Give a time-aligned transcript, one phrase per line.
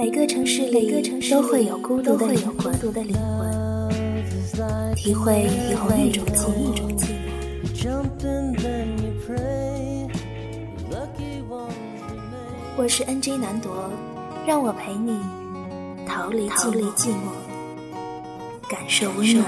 [0.00, 0.90] 每个城市里
[1.30, 2.72] 都会有孤独的灵魂，
[4.96, 6.72] 体会体会一种寂寞。
[12.78, 13.90] 我是 NJ 南铎，
[14.46, 15.18] 让我陪你
[16.06, 16.70] 逃离寂
[17.10, 17.34] 寞，
[18.70, 19.44] 感受温暖。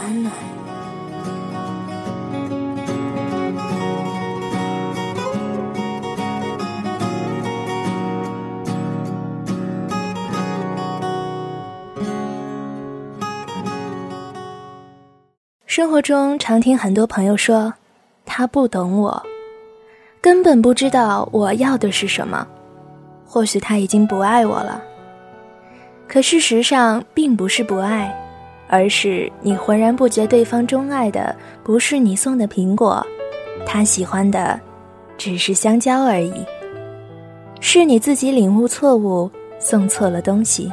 [15.74, 17.72] 生活中常听很多朋友说，
[18.26, 19.22] 他不懂我，
[20.20, 22.46] 根本不知道我要的是什么。
[23.24, 24.82] 或许他已经不爱我了，
[26.06, 28.14] 可事实上并不是不爱，
[28.68, 33.02] 而是你浑然不觉对方钟爱的不是你送的苹果，
[33.64, 34.60] 他喜欢的
[35.16, 36.34] 只是香蕉而已。
[37.60, 40.70] 是你自己领悟错误，送错了东西。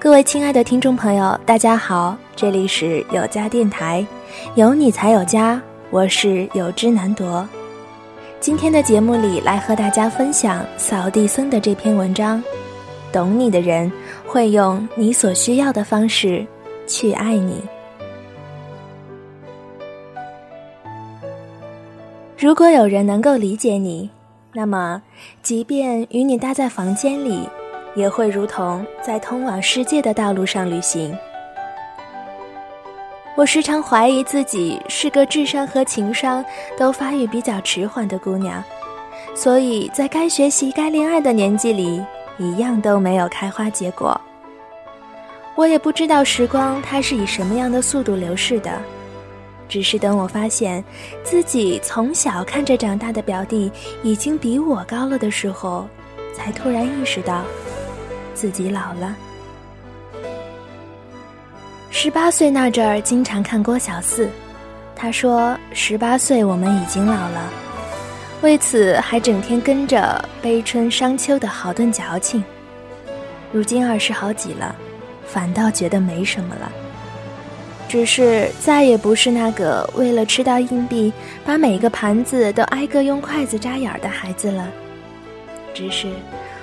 [0.00, 4.04] 各位亲爱的听众朋友，大家好，这里是有家电台，
[4.54, 7.46] 有你才有家，我是有之难夺。
[8.40, 12.42] 今天的节目里来和大家分享扫地僧的这篇文章，
[13.12, 13.92] 懂你的人
[14.26, 16.46] 会用你所需要的方式
[16.86, 17.62] 去爱你。
[22.38, 24.08] 如果有人能够理解你，
[24.54, 25.02] 那么
[25.42, 27.46] 即便与你待在房间里。
[27.94, 31.16] 也会如同在通往世界的道路上旅行。
[33.36, 36.44] 我时常怀疑自己是个智商和情商
[36.76, 38.62] 都发育比较迟缓的姑娘，
[39.34, 42.04] 所以在该学习、该恋爱的年纪里，
[42.36, 44.20] 一样都没有开花结果。
[45.54, 48.78] 我也不知道时光它是以什么样的速度流逝的，
[49.68, 50.84] 只是等我发现
[51.22, 53.70] 自己从小看着长大的表弟
[54.02, 55.86] 已经比我高了的时候，
[56.34, 57.42] 才突然意识到。
[58.40, 59.14] 自己老了。
[61.90, 64.30] 十八岁那阵儿，经常看郭小四，
[64.96, 67.50] 他说十八岁我们已经老了，
[68.40, 72.42] 为此还整天跟着悲春伤秋的好顿矫情。
[73.52, 74.74] 如今二十好几了，
[75.26, 76.72] 反倒觉得没什么了，
[77.90, 81.12] 只是再也不是那个为了吃到硬币，
[81.44, 84.66] 把每个盘子都挨个用筷子扎眼儿的孩子了，
[85.74, 86.08] 只是。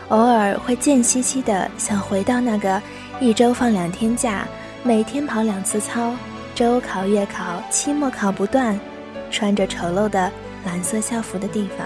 [0.09, 2.81] 偶尔会贱兮兮的想回到那个
[3.19, 4.47] 一周放两天假、
[4.81, 6.13] 每天跑两次操、
[6.55, 8.79] 周考、月考、期末考不断、
[9.29, 10.31] 穿着丑陋的
[10.65, 11.85] 蓝色校服的地方，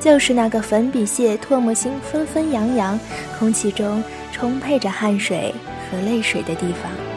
[0.00, 2.98] 就是那个粉笔屑、唾沫星纷纷扬扬、
[3.38, 4.02] 空气中
[4.32, 5.54] 充沛着汗水
[5.90, 7.09] 和泪水的地方。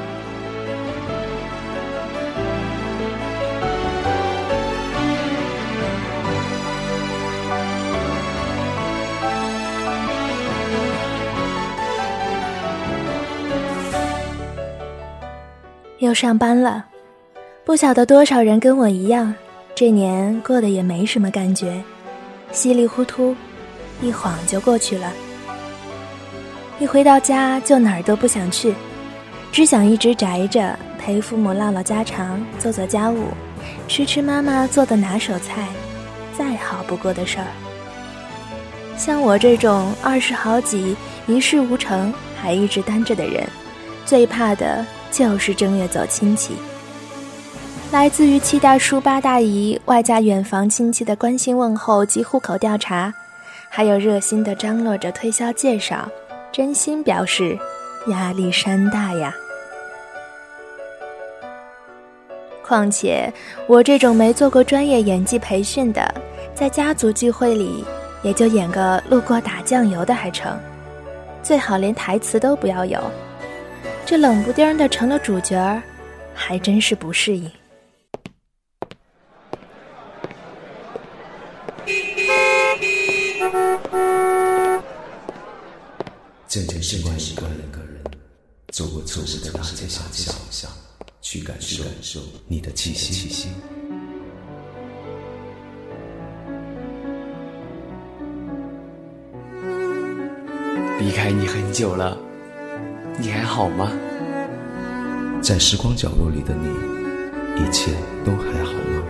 [16.13, 16.85] 又上班了，
[17.66, 19.34] 不晓得多少人跟我一样，
[19.74, 21.81] 这年过得也没什么感觉，
[22.51, 23.35] 稀里糊涂，
[24.00, 25.12] 一晃就过去了。
[26.78, 28.75] 一回到家就哪儿都不想去，
[29.51, 33.30] 只想一直宅着，陪父母唠唠家常，做做家务，
[33.88, 35.68] 吃吃妈妈做的拿手菜，
[36.38, 37.47] 再好不过的事儿。
[38.95, 40.95] 像我这种二十好几、
[41.25, 43.44] 一事无成还一直单着的人，
[44.06, 44.85] 最怕的。
[45.13, 46.56] 就是正月走亲戚，
[47.91, 53.13] 来自于七大叔八大姨，外加远房亲戚的关心问候及户口调查，
[53.69, 56.09] 还有热心的张罗着推销介绍，
[56.51, 57.56] 真心表示
[58.07, 59.31] 压力山大呀。
[62.66, 63.31] 况且
[63.68, 66.12] 我这种没做过专业演技培训的，
[66.56, 67.85] 在家族聚会里
[68.24, 70.57] 也就演个路过打酱油的还成，
[71.44, 73.00] 最好连台词都不要有。
[74.05, 75.81] 这冷不丁的成了主角儿，
[76.35, 77.50] 还真是不适应。
[86.47, 87.47] 渐渐习惯一个
[87.79, 88.03] 人，
[88.71, 90.01] 走过错误的大街小
[90.51, 90.69] 巷，
[91.19, 93.49] 去感受你的气息。
[100.99, 102.15] 离开你很久了。
[103.19, 103.92] 你还好吗？
[105.42, 106.68] 在时光角落里的你，
[107.62, 107.92] 一切
[108.25, 109.04] 都还好吗？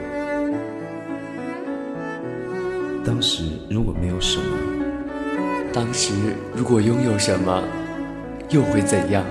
[3.06, 4.46] 当时如果没有什么，
[5.74, 6.14] 当时
[6.56, 7.64] 如果拥有什么，
[8.50, 9.24] 又会怎样？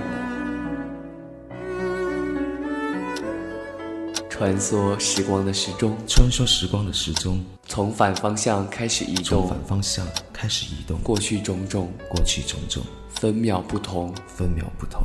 [4.33, 12.81] 穿梭时光的时钟，穿梭时光的时钟，从反方向开始移动，从反方向开始移动，过去种种，过去种种，
[13.13, 15.03] 分秒不同，分秒不同。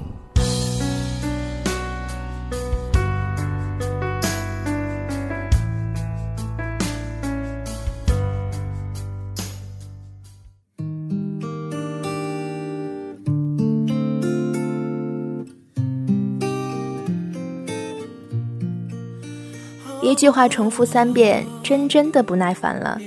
[20.09, 22.99] 一句话重复三遍，真真的不耐烦了，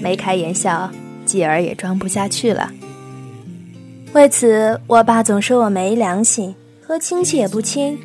[0.00, 0.90] 眉开眼笑，
[1.24, 2.70] 继而也装不下去了。
[4.14, 7.98] 为此，我爸总说我没良心，和亲戚也不亲。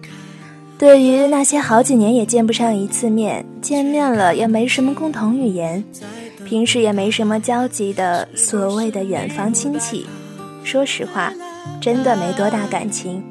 [0.77, 5.81] 对于那些好几年也见不上一次面，见面了也没什么共同语言，
[6.45, 10.05] 平时也没什么交集的所谓的远房亲戚，
[10.63, 11.31] 说实话，
[11.79, 13.23] 真的没多大感情。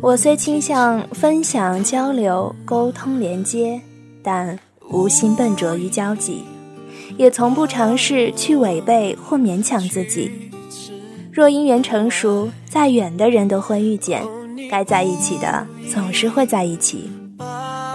[0.00, 3.80] 我虽倾向分享、交流、沟通、连接。
[4.30, 4.58] 但
[4.90, 6.42] 无心笨拙于交际，
[7.16, 10.30] 也从不尝试去违背或勉强自己。
[11.32, 14.22] 若姻缘成熟，再远的人都会遇见，
[14.70, 17.10] 该在一起的总是会在一起。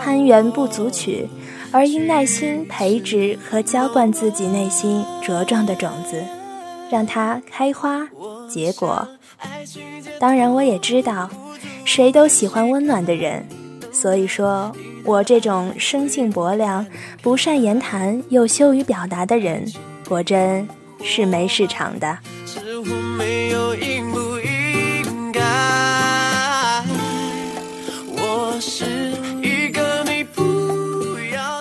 [0.01, 1.27] 攀援不足取，
[1.71, 6.23] 而应耐心培植和浇灌自己内心茁壮的种子，
[6.89, 8.09] 让它开花
[8.49, 9.07] 结果。
[10.19, 11.29] 当然，我也知道，
[11.85, 13.45] 谁都喜欢温暖的人，
[13.91, 14.71] 所以说。
[15.05, 16.85] 我这种生性薄凉、
[17.21, 19.65] 不善言谈又羞于表达的人，
[20.07, 20.67] 果真
[21.03, 22.17] 是没市场的。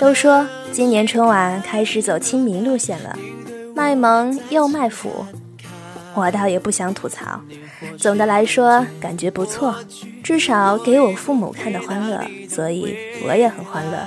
[0.01, 3.19] 都说今年春晚开始走亲民路线了，
[3.75, 5.27] 卖萌又卖腐。
[6.15, 7.41] 我倒也不想吐槽，
[7.97, 9.75] 总的来说感觉不错，
[10.23, 12.97] 至少给我父母看的欢乐，所以
[13.27, 13.99] 我也很欢乐。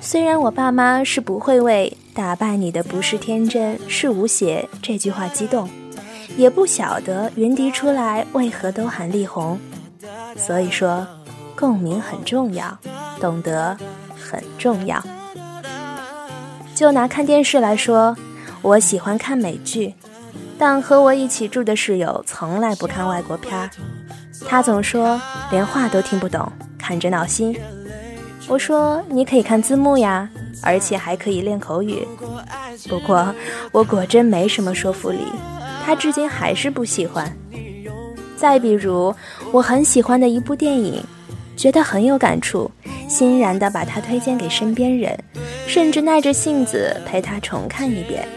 [0.00, 5.68] 虽然我爸妈是不会为“打败你的不是天真，是无邪”这句话激动，
[6.36, 9.58] 也不晓得云迪出来为何都喊力宏，
[10.36, 11.06] 所以说
[11.56, 12.78] 共鸣很重要，
[13.18, 13.76] 懂得
[14.14, 15.02] 很重要。
[16.74, 18.14] 就拿看电视来说，
[18.60, 19.94] 我喜欢看美剧。
[20.56, 23.68] 但和我一起住的室友从来不看外国片儿，
[24.48, 25.20] 他总说
[25.50, 27.56] 连话都听不懂，看着闹心。
[28.46, 30.28] 我说你可以看字幕呀，
[30.62, 32.06] 而且还可以练口语。
[32.88, 33.34] 不过
[33.72, 35.20] 我果真没什么说服力，
[35.84, 37.34] 他至今还是不喜欢。
[38.36, 39.14] 再比如，
[39.52, 41.02] 我很喜欢的一部电影，
[41.56, 42.70] 觉得很有感触，
[43.08, 45.18] 欣然地把它推荐给身边人，
[45.66, 48.28] 甚至耐着性子陪他重看一遍。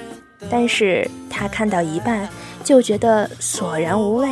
[0.50, 2.30] 但是他看到一半
[2.64, 4.30] 就觉得索然无味，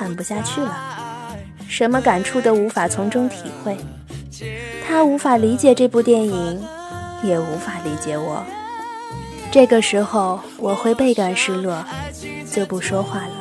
[0.00, 1.36] 看不下去了，
[1.68, 3.76] 什么感触都无法从中体会。
[4.88, 6.58] 他无法理解这部电影，
[7.22, 8.42] 也无法理解我。
[9.52, 11.84] 这个时候我会倍感失落，
[12.50, 13.32] 就不说话了。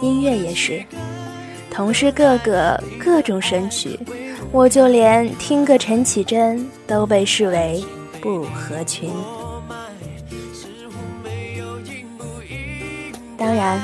[0.00, 0.82] 音乐也是，
[1.70, 4.00] 同是各个各种神曲，
[4.50, 7.84] 我就连听个陈绮贞都被视为
[8.22, 9.10] 不合群。
[13.36, 13.78] 当然，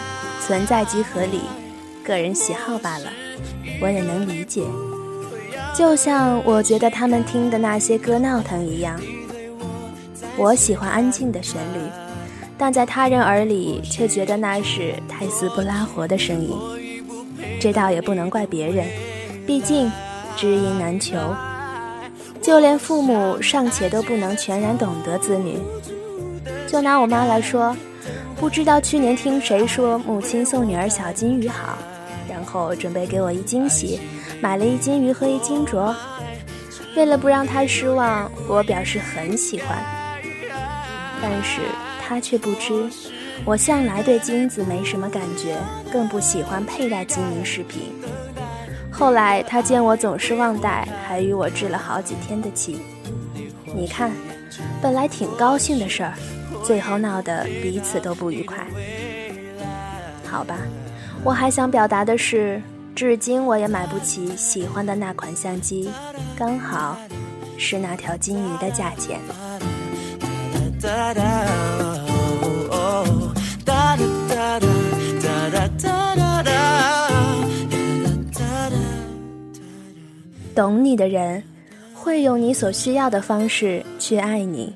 [0.47, 1.41] 存在即合理，
[2.07, 3.13] 个人喜好罢了，
[3.81, 4.63] 我也能理解。
[5.75, 9.01] 就像我觉得他们听的那些歌闹腾一样，
[10.37, 11.81] 我喜欢安静的旋律，
[12.57, 16.57] 但在他人耳里却觉得那是太死不拉活的声音。
[17.59, 18.87] 这倒也不能怪别人，
[19.45, 19.91] 毕竟
[20.37, 21.17] 知音难求，
[22.41, 25.59] 就连父母尚且都不能全然懂得子女。
[26.69, 27.77] 就拿我妈来说。
[28.39, 31.79] 不知道去年听谁说母亲送女儿小金鱼好，
[32.77, 34.01] 准备给我一惊喜，
[34.41, 35.95] 买了一金鱼和一金镯。
[36.97, 39.79] 为了不让他失望，我表示很喜欢，
[41.21, 41.61] 但是
[42.01, 42.89] 他却不知，
[43.45, 45.59] 我向来对金子没什么感觉，
[45.93, 47.93] 更不喜欢佩戴金银饰品。
[48.91, 52.81] 后来他见我总是忘带，还与我置了好几天的气。
[53.75, 54.11] 你看，
[54.81, 56.15] 本来挺高兴的事儿。
[56.65, 58.67] 最后闹得彼此都不愉快。
[60.25, 60.57] 好吧，
[61.27, 62.63] 我还想表达的是，
[62.95, 65.91] 至今我也买不起喜欢的那款相机，
[66.39, 66.97] 刚好
[67.59, 69.19] 是那条金鱼的价钱。
[80.55, 81.43] 懂你的人，
[81.93, 84.73] 会用你所需要的方式去爱你。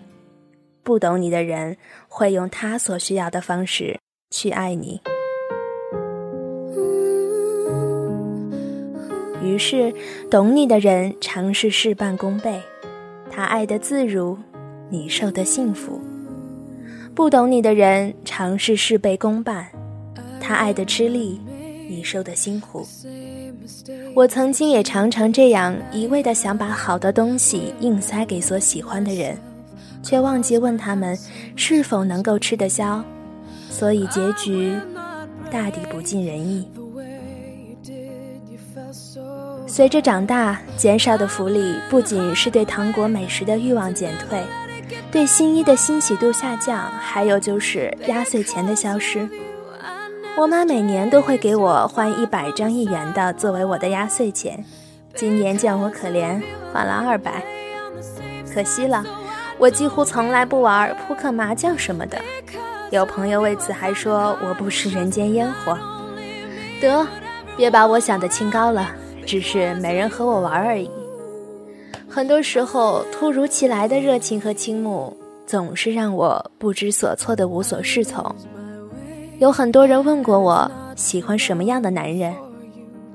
[0.83, 1.76] 不懂你的人
[2.09, 3.97] 会用他所需要的方式
[4.33, 5.00] 去爱你。
[9.42, 9.92] 于是，
[10.30, 12.61] 懂你的人常是事半功倍，
[13.30, 14.37] 他爱得自如，
[14.90, 15.99] 你受的幸福；
[17.14, 19.66] 不懂你的人常是事倍功半，
[20.40, 21.40] 他爱得吃力，
[21.88, 22.87] 你受的辛苦。
[24.14, 29.38] 我曾经也常常这样一味的想把好的东西硬塞给所喜欢的人，
[30.02, 31.16] 却忘记问他们
[31.56, 33.02] 是否能够吃得消，
[33.70, 34.75] 所以结局
[35.50, 36.66] 大抵不尽人意。
[39.71, 44.43] 随着长大，减少的福利不仅是对糖果美食的欲望减退，
[45.12, 49.29] 对新衣的欣喜度下降，还有就是压岁钱的消失。
[50.37, 54.65] 我妈每年都会给我换一百张一元的作为我的压岁钱，
[55.15, 57.41] 今年见我可怜，换了二百。
[58.53, 59.05] 可惜了，
[59.57, 62.19] 我几乎从来不玩扑克、麻将什么的。
[62.91, 65.79] 有朋友为此还说我不食人间烟火。
[66.81, 67.07] 得，
[67.57, 68.91] 别把我想的清高了，
[69.30, 70.90] 只是没人和我玩而已。
[72.08, 78.34] 很多时候，突如其来的热情和倾慕，总是让我不知所措的无所适从。
[79.38, 82.34] 有很多人问过我喜欢什么样的男人，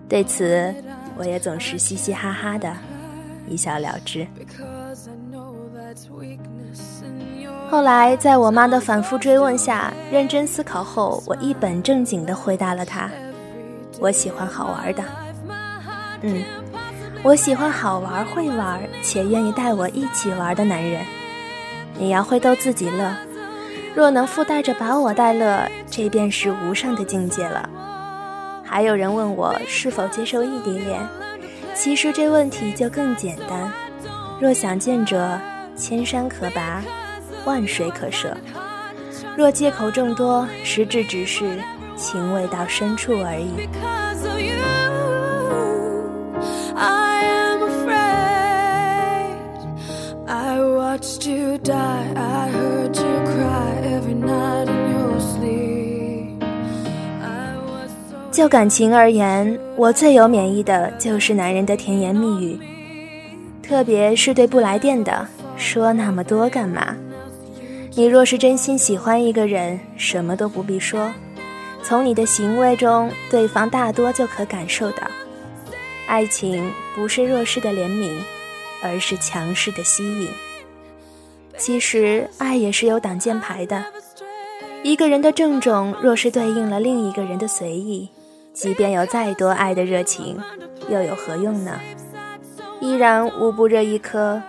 [0.08, 0.74] 对此
[1.18, 2.72] 我也总是嘻嘻哈哈的
[3.50, 4.26] 一笑了之。
[7.70, 13.12] 后来在我妈的反复追问下，认真思考后，我一本正经的回答了她：
[14.00, 15.04] 我喜欢好玩的。
[16.22, 16.44] 嗯，
[17.24, 21.04] 我喜欢好玩、会玩且愿意带我一起玩的男人。
[21.98, 23.16] 你要会逗自己乐。
[23.96, 27.70] 若能附带着把我带乐，这便是无上的境界了。
[28.64, 31.00] 还有人问我是否接受异地恋，
[31.74, 33.72] 其实这问题就更简单。
[34.42, 35.40] 若想见者，
[35.78, 36.84] 千山可拔，
[37.46, 38.36] 万水可涉。
[39.38, 41.58] 若借口众多，实质只是
[41.96, 43.70] 情未到深处而已。
[58.32, 62.60] 就感情而言，我最有免疫的就是男人的甜言蜜语，
[63.64, 66.96] 特别是对不来电的，说那么多干嘛？
[67.94, 71.12] 你若是真心喜欢一个人，什么都不必说，
[71.82, 75.08] 从你的行为中，对方大多就可感受到。
[76.08, 78.12] 爱情不是弱势的怜悯，
[78.82, 80.30] 而是强势的吸引。
[81.58, 83.84] 其实，爱也是有挡箭牌的。
[84.84, 88.10] 一个人的郑重，若是对应了另一个人的随意。
[88.54, 90.40] 即便有再多爱的热情，
[90.90, 91.80] 又有何用呢？
[92.80, 94.42] 依然捂不热一颗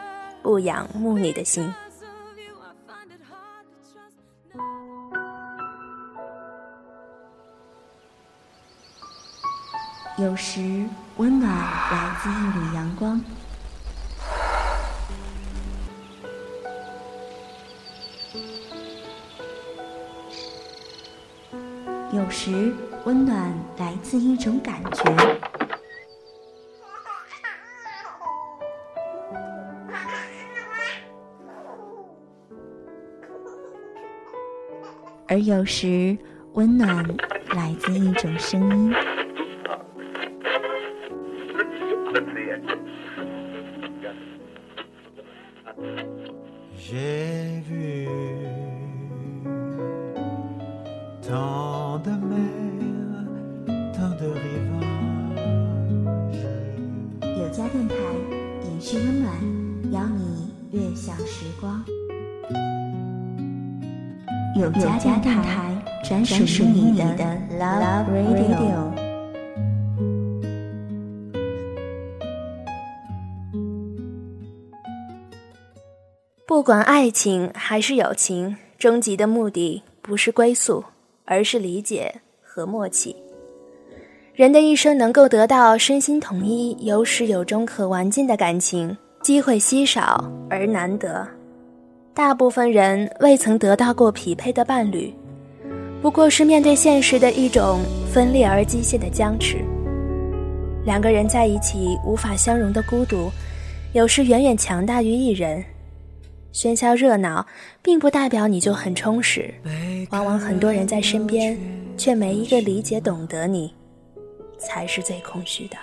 [0.42, 1.72] 不仰慕你的心。
[10.18, 10.60] 有时
[11.16, 13.20] 温暖来自一缕阳光，
[23.06, 25.04] 温暖来自一种感觉，
[35.28, 36.18] 而有时
[36.54, 37.06] 温暖
[37.54, 38.92] 来自一种声音。
[64.58, 67.04] 有家家电台专属于你的
[67.60, 68.90] Love Radio。
[76.46, 80.82] 不管爱情还是友情，终极的目的不是归宿，
[81.26, 83.14] 而是理解和默契。
[84.32, 91.35] 人的一生能够得到身心统一、有始有终、可玩尽的感情，机会稀少而难得。
[92.16, 95.12] 大部分人未曾得到过匹配的伴侣，
[96.00, 97.80] 不过是面对现实的一种
[98.10, 99.58] 分裂而机械的僵持。
[100.86, 103.30] 两个人在一起无法相容的孤独，
[103.92, 105.62] 有时远远强大于一人。
[106.54, 107.46] 喧嚣热闹，
[107.82, 109.52] 并不代表你就很充实，
[110.08, 111.54] 往往很多人在身边，
[111.98, 113.74] 却没一个理解懂得你，
[114.56, 115.76] 才是最空虚的。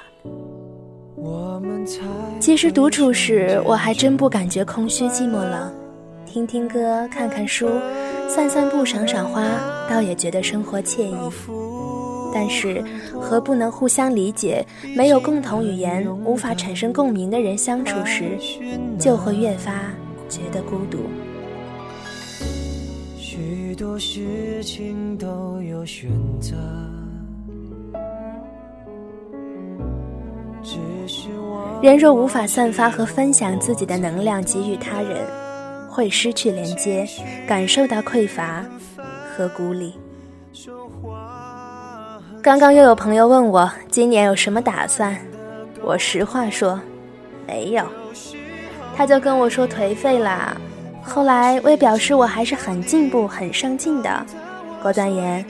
[2.40, 5.72] 其实独处时，我还真不感觉空虚寂寞冷。
[6.34, 7.70] 听听歌，看看书，
[8.28, 9.44] 散散步，赏赏花，
[9.88, 11.16] 倒也觉得生活惬意。
[12.34, 12.84] 但是
[13.22, 14.66] 和不能互相理解、
[14.98, 18.36] 没有共同语言、无法产生共鸣的人相处时，
[18.98, 19.94] 就会越发
[20.28, 21.02] 觉得孤独。
[23.16, 26.10] 许多事情都有选
[26.42, 26.56] 择，
[31.84, 35.28] 人若无法散发和分享自己的能量给予他人，
[35.94, 37.08] 会失去连接，
[37.48, 38.66] 感受到匮乏
[39.38, 39.94] 和孤立。
[42.42, 45.16] 刚刚又有朋友问我今年有什么打算，
[45.84, 46.82] 我实话说，
[47.46, 47.86] 没有。
[48.96, 50.58] 他就跟我说颓废啦。
[51.04, 54.26] 后来为表示我还是很进步、很上进的，
[54.82, 55.46] 果断言，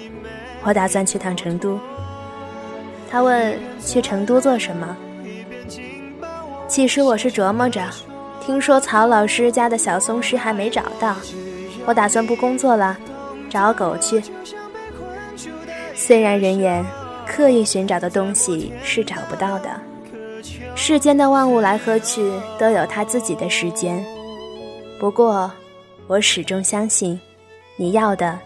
[0.64, 1.80] 我打算去趟成都。
[3.10, 4.98] 他问去成都做什么？
[6.68, 7.82] 其实我是琢磨着，
[8.46, 11.16] 听说曹老师家的小松狮还没找到，
[11.86, 12.98] 我打算不工作了，
[13.50, 14.22] 找狗去。
[15.96, 16.86] 虽然人言，
[17.26, 19.70] 刻意寻找的东西是找不到的。
[20.76, 22.22] 世间的万物来和去
[22.60, 24.04] 都有它自己的时间。
[25.00, 25.50] 不过，
[26.08, 27.18] 我始终相信，
[27.78, 28.38] 你要的，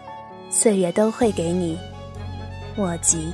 [0.48, 1.76] 岁月都会给你。
[2.76, 3.32] 莫急。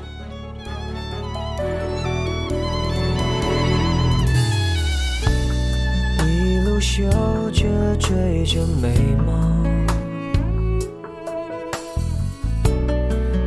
[6.96, 7.02] 嗅
[7.50, 7.66] 着
[7.98, 8.94] 追着美
[9.26, 9.26] 梦。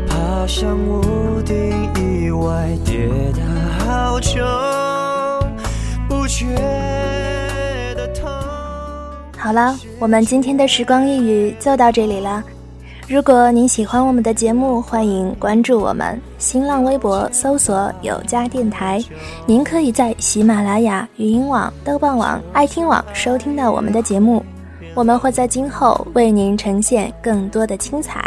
[0.06, 1.56] 爬上屋顶
[1.96, 3.42] 意外跌得
[3.86, 4.44] 好重，
[6.10, 6.46] 不觉
[7.96, 8.30] 得痛。
[9.38, 12.44] 好了，我们今天的时光一语就到这里了。
[13.09, 19.01] 如果您喜欢我们的节目，欢迎关注我们新浪微博搜索“有家电台”。
[19.47, 24.43] 您可以在喜马拉雅、语音网、豆瓣网、爱听网收听到我们的节目。
[24.93, 28.21] 我们会在今后为您呈现更多的精彩。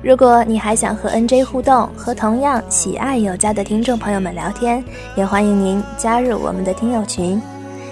[0.00, 4.84] 如果你还想和 NJ 互动，和同样喜爱有家的听众朋友们聊天，
[5.16, 7.42] 也欢迎您加入我们的听友群。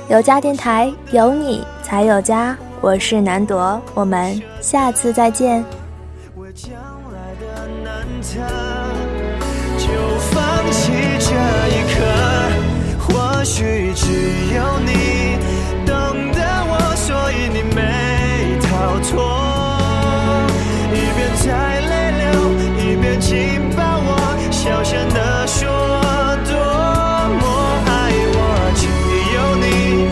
[0.08, 2.56] 有家电台，有你才有家。
[2.80, 5.64] 我是南朵，我们下次再见。
[10.72, 11.28] 放弃这
[11.68, 12.00] 一刻，
[12.98, 14.06] 或许只
[14.54, 15.37] 有你
[15.85, 15.92] 懂
[16.32, 19.12] 得我，所以你没逃脱。
[20.94, 21.44] 一边在
[21.90, 22.24] 泪流，
[22.78, 23.20] 一边。
[23.20, 24.08] 请把我
[24.50, 25.68] 小声地说，
[26.48, 26.56] 多
[27.37, 27.42] 么
[27.87, 27.90] 爱
[28.32, 28.37] 我，
[28.74, 28.82] 只
[29.37, 30.08] 有你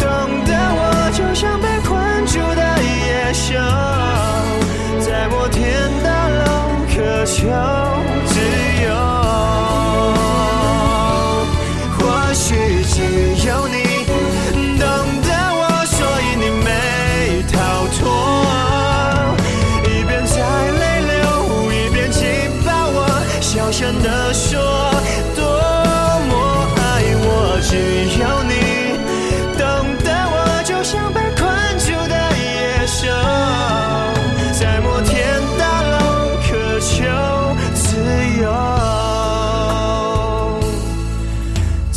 [0.00, 0.02] 懂
[0.46, 0.80] 得我，
[1.12, 1.92] 就像被困
[2.24, 3.52] 住的野兽，
[5.04, 5.60] 在摩天
[6.02, 6.40] 大楼
[6.96, 7.44] 渴求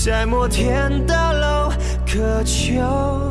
[0.03, 1.71] 在摩天大楼
[2.07, 3.30] 渴求。